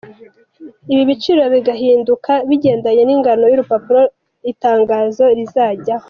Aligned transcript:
Ibi 0.91 1.03
biciro 1.09 1.41
bigahinduka 1.53 2.31
bigendanye 2.49 3.01
n’ingano 3.05 3.43
y’urupapuro 3.47 4.01
itangazo 4.51 5.23
rizajyaho. 5.39 5.99